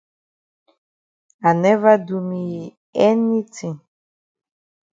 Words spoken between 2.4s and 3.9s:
yi anytin.